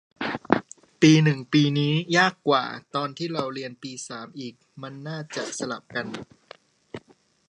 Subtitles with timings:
[1.01, 2.63] ปีหนึ่งปีนี้ ยากกว่า
[2.95, 6.07] ตอนที่เราเรียนปีสามอีก มันน่าจะสลับกัน